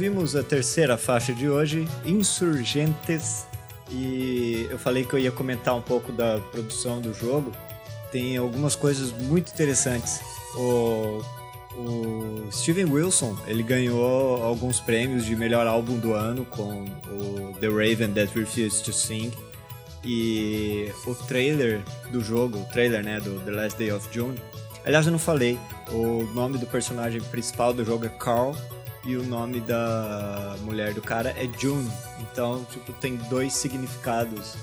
Ouvimos 0.00 0.34
a 0.34 0.42
terceira 0.42 0.96
faixa 0.96 1.30
de 1.30 1.46
hoje, 1.46 1.86
Insurgentes, 2.06 3.44
e 3.90 4.66
eu 4.70 4.78
falei 4.78 5.04
que 5.04 5.12
eu 5.12 5.18
ia 5.18 5.30
comentar 5.30 5.76
um 5.76 5.82
pouco 5.82 6.10
da 6.10 6.38
produção 6.38 7.02
do 7.02 7.12
jogo. 7.12 7.52
Tem 8.10 8.38
algumas 8.38 8.74
coisas 8.74 9.12
muito 9.12 9.52
interessantes. 9.52 10.18
O, 10.56 11.22
o 11.76 12.48
Steven 12.50 12.86
Wilson, 12.86 13.36
ele 13.46 13.62
ganhou 13.62 14.42
alguns 14.42 14.80
prêmios 14.80 15.26
de 15.26 15.36
melhor 15.36 15.66
álbum 15.66 15.98
do 15.98 16.14
ano 16.14 16.46
com 16.46 16.86
o 17.06 17.52
The 17.60 17.68
Raven 17.68 18.14
That 18.14 18.32
Refused 18.34 18.82
to 18.84 18.94
Sing. 18.94 19.30
E 20.02 20.90
o 21.06 21.14
trailer 21.14 21.82
do 22.10 22.22
jogo, 22.22 22.56
o 22.56 22.64
trailer 22.72 23.04
né, 23.04 23.20
do 23.20 23.38
The 23.40 23.50
Last 23.50 23.78
Day 23.78 23.92
of 23.92 24.08
June. 24.10 24.40
Aliás, 24.82 25.04
eu 25.04 25.12
não 25.12 25.18
falei, 25.18 25.58
o 25.92 26.22
nome 26.32 26.56
do 26.56 26.64
personagem 26.64 27.20
principal 27.20 27.74
do 27.74 27.84
jogo 27.84 28.06
é 28.06 28.08
Carl 28.08 28.56
e 29.04 29.16
o 29.16 29.22
nome 29.24 29.60
da 29.60 30.56
mulher 30.62 30.94
do 30.94 31.02
cara 31.02 31.30
é 31.30 31.48
June. 31.58 31.90
Então, 32.20 32.64
tipo, 32.70 32.92
tem 32.94 33.16
dois 33.16 33.52
significados 33.54 34.56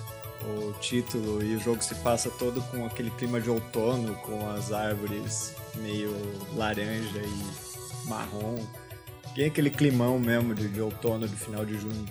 o 0.43 0.73
título 0.79 1.43
e 1.43 1.55
o 1.55 1.59
jogo 1.59 1.83
se 1.83 1.95
passa 1.95 2.29
todo 2.29 2.61
com 2.69 2.85
aquele 2.85 3.09
clima 3.11 3.41
de 3.41 3.49
outono, 3.49 4.15
com 4.15 4.49
as 4.51 4.71
árvores 4.71 5.53
meio 5.75 6.13
laranja 6.55 7.19
e 7.19 8.07
marrom. 8.07 8.57
Tem 9.35 9.45
aquele 9.45 9.69
climão 9.69 10.19
mesmo 10.19 10.55
de, 10.55 10.67
de 10.67 10.81
outono 10.81 11.27
do 11.27 11.35
final 11.35 11.65
de 11.65 11.77
junho. 11.77 12.05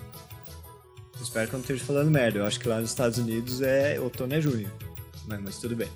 Espero 1.21 1.47
que 1.47 1.55
eu 1.55 1.57
não 1.57 1.61
esteja 1.61 1.83
falando 1.83 2.11
merda. 2.11 2.39
Eu 2.39 2.45
acho 2.45 2.59
que 2.59 2.67
lá 2.67 2.79
nos 2.79 2.89
Estados 2.89 3.17
Unidos 3.17 3.61
é 3.61 3.99
outono 3.99 4.33
é 4.33 4.41
junho. 4.41 4.71
Mas, 5.25 5.41
mas 5.41 5.57
tudo 5.57 5.75
bem. 5.75 5.89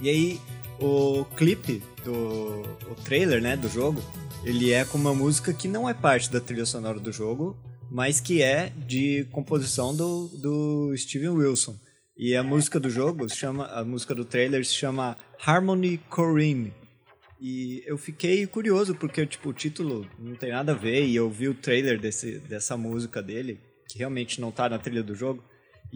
E 0.00 0.08
aí, 0.08 0.40
o 0.80 1.24
clipe 1.36 1.82
do 2.04 2.62
o 2.90 2.94
trailer, 3.04 3.40
né, 3.40 3.56
do 3.56 3.68
jogo, 3.68 4.02
ele 4.44 4.72
é 4.72 4.84
com 4.84 4.98
uma 4.98 5.14
música 5.14 5.54
que 5.54 5.66
não 5.66 5.88
é 5.88 5.94
parte 5.94 6.30
da 6.30 6.38
trilha 6.38 6.66
sonora 6.66 7.00
do 7.00 7.10
jogo, 7.10 7.56
mas 7.90 8.20
que 8.20 8.42
é 8.42 8.70
de 8.86 9.24
composição 9.32 9.96
do, 9.96 10.28
do 10.28 10.94
Steven 10.96 11.30
Wilson. 11.30 11.74
E 12.16 12.36
a 12.36 12.42
música 12.42 12.78
do 12.78 12.90
jogo 12.90 13.28
chama, 13.28 13.66
a 13.66 13.82
música 13.82 14.14
do 14.14 14.24
trailer 14.24 14.64
se 14.64 14.74
chama 14.74 15.16
Harmony 15.44 15.98
Corrine. 16.10 16.74
E 17.40 17.82
eu 17.86 17.96
fiquei 17.96 18.46
curioso 18.46 18.94
porque 18.94 19.26
tipo 19.26 19.48
o 19.48 19.52
título 19.54 20.06
não 20.18 20.34
tem 20.34 20.50
nada 20.50 20.72
a 20.72 20.76
ver 20.76 21.06
e 21.06 21.16
eu 21.16 21.30
vi 21.30 21.48
o 21.48 21.54
trailer 21.54 21.98
desse, 21.98 22.38
dessa 22.40 22.76
música 22.76 23.22
dele, 23.22 23.58
que 23.88 23.98
realmente 23.98 24.40
não 24.40 24.52
tá 24.52 24.68
na 24.68 24.78
trilha 24.78 25.02
do 25.02 25.14
jogo. 25.14 25.42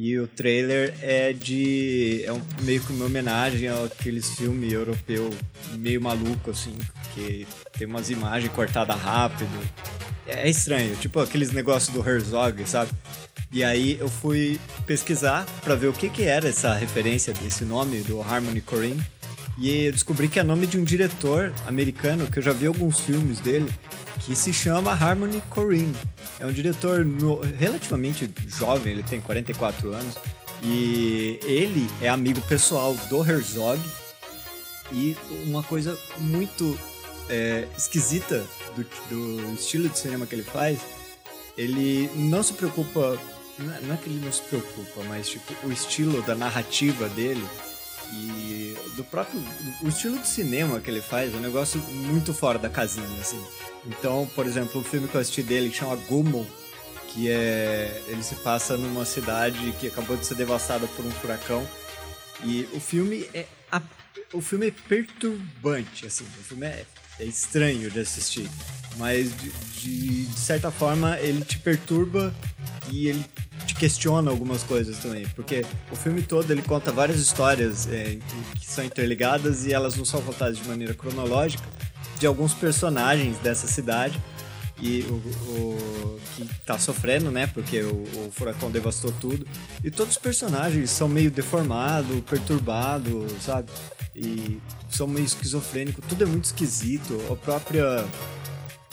E 0.01 0.17
o 0.17 0.29
trailer 0.29 0.95
é 1.03 1.33
de. 1.33 2.23
É 2.25 2.33
um, 2.33 2.41
meio 2.63 2.81
que 2.81 2.93
uma 2.93 3.07
homenagem 3.07 3.69
àqueles 3.69 4.31
filmes 4.37 4.73
europeu 4.73 5.29
meio 5.73 6.01
maluco, 6.01 6.53
assim, 6.53 6.79
que 7.13 7.45
tem 7.77 7.85
umas 7.85 8.09
imagens 8.09 8.53
cortadas 8.53 8.97
rápido. 8.97 9.51
É 10.25 10.49
estranho, 10.49 10.95
tipo 10.95 11.19
aqueles 11.19 11.51
negócios 11.51 11.93
do 11.93 12.09
Herzog, 12.09 12.65
sabe? 12.65 12.93
E 13.51 13.65
aí 13.65 13.99
eu 13.99 14.09
fui 14.09 14.61
pesquisar 14.87 15.45
para 15.65 15.75
ver 15.75 15.89
o 15.89 15.93
que, 15.93 16.09
que 16.09 16.23
era 16.23 16.49
essa 16.49 16.75
referência 16.75 17.33
desse 17.33 17.65
nome 17.65 18.01
do 18.03 18.23
Harmony 18.23 18.61
Korine. 18.61 19.03
E 19.61 19.87
eu 19.87 19.93
descobri 19.93 20.29
que 20.29 20.39
é 20.39 20.43
nome 20.45 20.69
de 20.69 20.79
um 20.79 20.85
diretor 20.85 21.53
americano 21.67 22.29
que 22.31 22.39
eu 22.39 22.43
já 22.43 22.53
vi 22.53 22.67
alguns 22.67 23.01
filmes 23.01 23.41
dele, 23.41 23.69
que 24.25 24.37
se 24.37 24.53
chama 24.53 24.93
Harmony 24.93 25.43
Korine. 25.51 25.97
É 26.39 26.47
um 26.47 26.53
diretor 26.53 27.05
no, 27.05 27.41
relativamente 27.41 28.31
jovem, 28.47 28.93
ele 28.93 29.03
tem 29.03 29.21
44 29.21 29.93
anos, 29.93 30.17
e 30.63 31.41
ele 31.43 31.89
é 32.01 32.09
amigo 32.09 32.41
pessoal 32.43 32.95
do 33.11 33.29
Herzog. 33.29 33.81
E 34.93 35.17
uma 35.45 35.63
coisa 35.65 35.99
muito 36.19 36.79
é, 37.29 37.67
esquisita 37.77 38.47
do, 38.77 38.85
do 39.11 39.55
estilo 39.55 39.89
de 39.89 39.99
cinema 39.99 40.25
que 40.25 40.37
ele 40.37 40.45
faz, 40.45 40.79
ele 41.57 42.09
não 42.15 42.45
se 42.45 42.53
preocupa. 42.53 43.19
Não 43.59 43.93
é 43.93 43.97
que 43.97 44.09
ele 44.09 44.25
não 44.25 44.31
se 44.31 44.41
preocupa, 44.43 45.03
mas 45.09 45.29
tipo, 45.29 45.53
o 45.67 45.73
estilo 45.73 46.23
da 46.23 46.37
narrativa 46.37 47.09
dele 47.09 47.45
e 48.13 48.77
do 48.97 49.05
próprio. 49.05 49.41
O 49.83 49.89
estilo 49.89 50.19
de 50.19 50.29
cinema 50.29 50.81
que 50.81 50.91
ele 50.91 51.01
faz 51.01 51.33
é 51.33 51.37
um 51.37 51.41
negócio 51.41 51.81
muito 51.81 52.33
fora 52.35 52.59
da 52.59 52.69
casinha, 52.69 53.07
assim. 53.21 53.43
Então, 53.87 54.29
por 54.35 54.47
exemplo, 54.47 54.81
o 54.81 54.85
filme 54.85 55.09
que 55.09 55.15
eu 55.15 55.21
assisti 55.21 55.43
dele 55.43 55.71
que 55.71 55.77
chama 55.77 55.97
Gumo, 55.97 56.47
que 57.09 57.31
é. 57.31 58.03
Ele 58.09 58.23
se 58.23 58.35
passa 58.37 58.77
numa 58.77 59.05
cidade 59.05 59.73
que 59.81 59.89
acabou 59.89 60.17
de 60.17 60.27
ser 60.27 60.35
devastada 60.35 60.87
por 60.89 61.05
um 61.05 61.11
furacão. 61.11 61.67
E 62.45 62.69
o 62.73 62.81
filme 62.81 63.29
é. 63.33 63.47
A, 63.71 63.81
o 64.33 64.41
filme 64.41 64.69
é 64.69 64.71
perturbante, 64.71 66.07
assim. 66.07 66.25
O 66.25 66.43
filme 66.43 66.67
é, 66.67 66.85
é 67.19 67.25
estranho 67.25 67.91
de 67.91 68.01
assistir. 68.01 68.49
Mas 68.97 69.31
de, 69.37 70.27
de, 70.27 70.39
certa 70.39 70.71
forma 70.71 71.19
ele 71.21 71.45
te 71.45 71.59
perturba 71.59 72.35
e 72.91 73.09
ele 73.09 73.25
te 73.67 73.75
questiona 73.75 74.31
algumas 74.31 74.63
coisas 74.63 74.99
também, 74.99 75.27
porque 75.37 75.65
o 75.91 75.97
filme 75.97 76.23
todo 76.23 76.51
ele 76.51 76.63
conta 76.63 76.91
várias 76.91 77.19
histórias 77.19 77.87
é, 77.87 78.19
que 78.59 78.67
são 78.67 78.83
interligadas 78.83 79.67
e 79.67 79.73
elas 79.73 79.95
não 79.95 80.05
são 80.05 80.21
contadas 80.23 80.59
de 80.59 80.67
maneira 80.67 80.95
cronológica 80.95 81.63
de 82.19 82.27
alguns 82.27 82.55
personagens 82.55 83.37
dessa 83.39 83.69
cidade 83.69 84.21
e 84.81 85.03
o, 85.03 85.15
o 85.15 86.21
que 86.37 86.49
tá 86.65 86.79
sofrendo, 86.79 87.31
né? 87.31 87.47
Porque 87.47 87.81
o, 87.81 88.03
o, 88.03 88.31
furacão 88.33 88.71
devastou 88.71 89.13
tudo. 89.13 89.47
E 89.83 89.91
todos 89.91 90.15
os 90.15 90.19
personagens 90.19 90.91
são 90.91 91.09
meio 91.09 91.31
deformados, 91.31 92.21
perturbados, 92.21 93.33
sabe? 93.43 93.71
E 94.15 94.61
são 94.91 95.07
meio 95.07 95.27
esquizofrênicos. 95.27 96.05
Tudo 96.09 96.25
é 96.25 96.27
muito 96.27 96.45
esquisito. 96.45 97.21
A 97.31 97.37
própria 97.37 98.05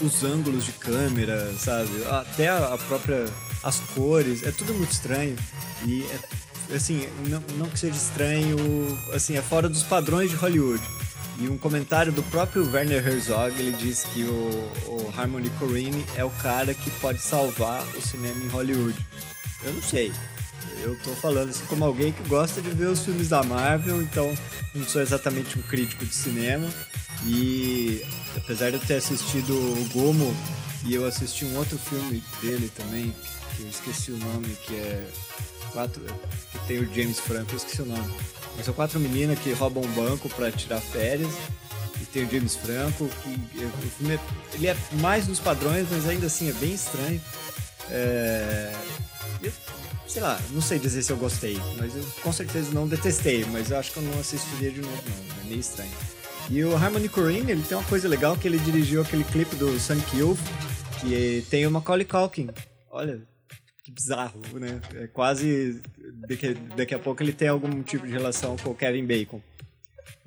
os 0.02 0.24
ângulos 0.24 0.65
de 0.65 0.74
câmera, 0.74 1.54
sabe? 1.58 2.04
Até 2.10 2.50
a 2.50 2.78
própria 2.88 3.26
as 3.63 3.80
cores, 3.80 4.43
é 4.43 4.52
tudo 4.52 4.74
muito 4.74 4.91
estranho. 4.91 5.36
E 5.86 6.04
é, 6.69 6.76
assim, 6.76 7.08
não, 7.28 7.43
não 7.58 7.69
que 7.69 7.80
seja 7.80 7.95
estranho, 7.95 8.58
assim, 9.13 9.38
é 9.38 9.41
fora 9.41 9.67
dos 9.67 9.84
padrões 9.84 10.30
de 10.30 10.36
Hollywood. 10.36 10.84
E 11.38 11.50
um 11.50 11.58
comentário 11.58 12.13
do 12.13 12.24
próprio 12.24 12.69
Werner 12.71 13.06
Herzog, 13.06 13.60
ele 13.60 13.76
diz 13.78 14.06
que 14.06 14.24
o, 14.24 14.71
o 14.88 15.13
Harmony 15.17 15.50
Korine 15.52 16.06
é 16.15 16.24
o 16.24 16.30
cara 16.30 16.74
que 16.74 16.89
pode 16.91 17.19
salvar 17.21 17.84
o 17.95 18.02
cinema 18.02 18.41
em 18.41 18.48
Hollywood. 18.48 18.98
Eu 19.63 19.74
não 19.74 19.82
sei. 19.82 20.13
Eu 20.82 20.98
tô 21.00 21.12
falando 21.15 21.50
assim 21.50 21.65
como 21.65 21.84
alguém 21.84 22.12
que 22.13 22.28
gosta 22.30 22.62
de 22.62 22.69
ver 22.69 22.88
os 22.88 23.04
filmes 23.04 23.30
da 23.30 23.43
Marvel, 23.43 24.02
então 24.02 24.34
não 24.74 24.86
sou 24.86 25.02
exatamente 25.02 25.60
um 25.60 25.62
crítico 25.63 26.06
de 26.06 26.13
cinema. 26.13 26.69
E 27.26 28.02
apesar 28.38 28.69
de 28.69 28.78
eu 28.78 28.82
ter 28.82 28.95
assistido 28.95 29.54
o 29.54 29.89
Gomo 29.91 30.36
e 30.86 30.93
eu 30.93 31.06
assisti 31.06 31.43
um 31.45 31.58
outro 31.58 31.78
filme 31.78 32.24
dele 32.41 32.71
também, 32.76 33.13
que 33.56 33.63
eu 33.63 33.69
esqueci 33.69 34.12
o 34.12 34.17
nome, 34.17 34.56
que 34.65 34.76
é 34.76 35.08
quatro 35.76 36.02
que 36.52 36.58
tem 36.68 36.80
o 36.80 36.96
James 36.96 37.20
Franco, 37.20 37.52
eu 37.52 37.58
esqueci 37.58 37.82
o 37.82 37.86
nome. 37.86 38.14
Mas 38.56 38.66
são 38.66 38.74
quatro 38.74 38.98
meninas 38.98 39.38
que 39.40 39.52
roubam 39.52 39.84
um 39.84 39.92
banco 39.92 40.30
para 40.30 40.50
tirar 40.50 40.80
férias. 40.80 41.32
E 42.02 42.06
tem 42.06 42.24
o 42.24 42.32
James 42.32 42.56
Franco, 42.56 43.10
que 43.54 43.64
o 43.66 43.90
filme 43.98 44.16
é, 44.16 44.20
ele 44.54 44.68
é 44.68 44.78
mais 44.94 45.28
dos 45.28 45.40
padrões, 45.40 45.86
mas 45.92 46.08
ainda 46.08 46.28
assim 46.28 46.50
é 46.50 46.54
bem 46.54 46.74
estranho. 46.74 47.22
É, 47.90 48.74
eu, 49.44 49.52
sei 50.08 50.22
lá, 50.22 50.40
não 50.52 50.62
sei 50.62 50.80
dizer 50.80 51.04
se 51.04 51.12
eu 51.12 51.18
gostei, 51.18 51.60
mas 51.78 51.96
eu 51.96 52.04
com 52.22 52.32
certeza 52.32 52.72
não 52.72 52.88
detestei, 52.88 53.46
mas 53.46 53.70
eu 53.70 53.78
acho 53.78 53.92
que 53.92 53.98
eu 53.98 54.04
não 54.04 54.20
assistiria 54.20 54.72
de 54.72 54.82
novo 54.82 55.04
não, 55.06 55.42
é 55.44 55.48
meio 55.48 55.60
estranho. 55.60 55.92
E 56.50 56.64
o 56.64 56.76
Harmony 56.76 57.10
Korine, 57.10 57.52
ele 57.52 57.64
tem 57.64 57.78
uma 57.78 57.88
coisa 57.88 58.08
legal 58.08 58.38
que 58.38 58.48
ele 58.48 58.60
dirigiu 58.60 59.02
aquele 59.02 59.24
clipe 59.24 59.56
do 59.56 59.78
Sonic 59.80 60.18
Youth, 60.18 60.40
que 61.02 61.46
tem 61.50 61.66
o 61.66 61.72
Macaulay 61.72 62.06
Culkin. 62.06 62.50
Olha, 62.90 63.22
que 63.86 63.91
bizarro, 63.91 64.41
né? 64.56 64.82
É 64.95 65.06
quase. 65.06 65.80
Daqui, 66.28 66.56
daqui 66.76 66.95
a 66.95 67.00
pouco 67.00 67.21
ele 67.21 67.32
tem 67.32 67.48
algum 67.48 67.84
tipo 67.84 68.06
de 68.08 68.12
relação 68.12 68.58
com 68.58 68.71
o 68.71 68.76
Kevin 68.76 69.06
Bacon. 69.06 69.39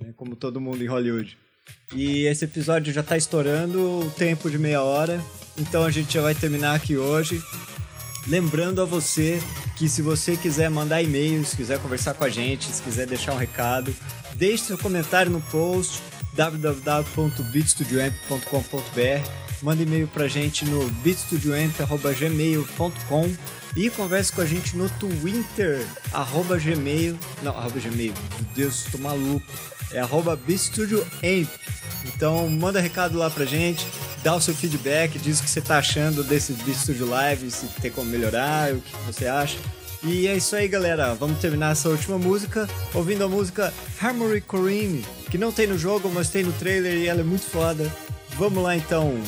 Né? 0.01 0.15
Como 0.17 0.37
todo 0.37 0.61
mundo 0.61 0.83
em 0.83 0.87
Hollywood. 0.87 1.37
E 1.93 2.25
esse 2.27 2.45
episódio 2.45 2.93
já 2.93 3.01
está 3.01 3.17
estourando 3.17 4.07
o 4.07 4.11
tempo 4.13 4.49
de 4.49 4.57
meia 4.57 4.81
hora. 4.81 5.21
Então 5.59 5.83
a 5.83 5.91
gente 5.91 6.15
já 6.15 6.23
vai 6.23 6.37
terminar 6.37 6.77
aqui 6.77 6.97
hoje. 6.97 7.43
Lembrando 8.29 8.81
a 8.81 8.85
você 8.85 9.41
que 9.77 9.89
se 9.89 10.03
você 10.03 10.37
quiser 10.37 10.71
mandar 10.71 11.03
e-mail, 11.03 11.45
se 11.45 11.57
quiser 11.57 11.81
conversar 11.81 12.15
com 12.15 12.23
a 12.23 12.29
gente, 12.29 12.67
se 12.67 12.81
quiser 12.81 13.09
deixar 13.09 13.33
um 13.33 13.39
recado, 13.39 13.93
deixe 14.37 14.65
seu 14.65 14.79
comentário 14.79 15.33
no 15.33 15.41
post 15.41 16.01
www.bitstudioamp.com.br 16.39 19.31
manda 19.61 19.83
e-mail 19.83 20.07
pra 20.07 20.29
gente 20.29 20.65
no 20.65 20.89
bitstudioamp.gmail.com 20.89 23.35
e 23.77 23.91
converse 23.91 24.33
com 24.33 24.41
a 24.41 24.47
gente 24.47 24.75
no 24.77 24.89
Twitter, 24.91 25.85
arroba 26.13 26.57
gmail, 26.57 27.19
não, 27.43 27.59
arroba 27.59 27.81
gmail, 27.81 28.15
meu 28.15 28.47
Deus, 28.55 28.85
tô 28.85 28.99
maluco, 28.99 29.45
é 29.93 29.99
arroba 29.99 30.37
bitstudioamp. 30.37 31.49
Então 32.05 32.49
manda 32.49 32.81
recado 32.81 33.19
lá 33.19 33.29
pra 33.29 33.45
gente, 33.45 33.85
dá 34.23 34.37
o 34.37 34.41
seu 34.41 34.55
feedback, 34.55 35.19
diz 35.19 35.41
o 35.41 35.43
que 35.43 35.51
você 35.51 35.61
tá 35.61 35.79
achando 35.79 36.23
desse 36.23 36.53
Bitstudio 36.53 37.09
Live, 37.09 37.51
se 37.51 37.67
tem 37.81 37.91
como 37.91 38.09
melhorar, 38.09 38.73
o 38.73 38.81
que 38.81 38.97
você 39.07 39.27
acha. 39.27 39.59
E 40.03 40.29
é 40.29 40.37
isso 40.37 40.55
aí, 40.55 40.69
galera. 40.69 41.15
Vamos 41.15 41.39
terminar 41.39 41.73
essa 41.73 41.89
última 41.89 42.19
música 42.19 42.69
ouvindo 42.95 43.25
a 43.25 43.29
música 43.29 43.73
Harmony 44.01 44.41
Corrine, 44.41 45.05
que 45.31 45.37
não 45.37 45.51
tem 45.51 45.67
no 45.67 45.77
jogo, 45.77 46.11
mas 46.13 46.31
tem 46.31 46.45
no 46.45 46.53
trailer 46.53 46.95
e 46.95 47.07
ela 47.07 47.21
é 47.21 47.25
muito 47.25 47.47
foda. 47.47 47.91
Vamos 48.37 48.63
lá 48.63 48.77
então. 48.77 49.21